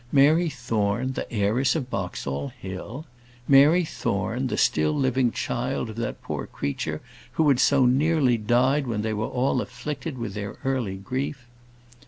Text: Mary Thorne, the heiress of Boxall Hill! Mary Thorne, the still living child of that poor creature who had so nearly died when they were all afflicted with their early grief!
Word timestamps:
Mary 0.11 0.49
Thorne, 0.49 1.11
the 1.13 1.31
heiress 1.31 1.75
of 1.75 1.91
Boxall 1.91 2.51
Hill! 2.59 3.05
Mary 3.47 3.85
Thorne, 3.85 4.47
the 4.47 4.57
still 4.57 4.93
living 4.95 5.31
child 5.31 5.91
of 5.91 5.95
that 5.97 6.23
poor 6.23 6.47
creature 6.47 7.01
who 7.33 7.47
had 7.49 7.59
so 7.59 7.85
nearly 7.85 8.35
died 8.35 8.87
when 8.87 9.03
they 9.03 9.13
were 9.13 9.27
all 9.27 9.61
afflicted 9.61 10.17
with 10.17 10.33
their 10.33 10.57
early 10.65 10.95
grief! 10.95 11.45